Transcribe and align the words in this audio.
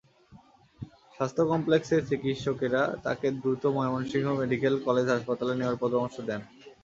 স্বাস্থ্য 1.15 1.43
কমপ্লেক্সের 1.51 2.01
চিকিৎসকেরা 2.09 2.81
তাকে 3.05 3.27
দ্রুত 3.41 3.63
ময়মনসিংহ 3.75 4.27
মেডিকেলে 4.39 4.77
কলেজ 4.87 5.07
হাসপাতালে 5.13 5.53
নেওয়ার 5.55 5.81
পরামর্শ 5.81 6.15
দেন। 6.29 6.41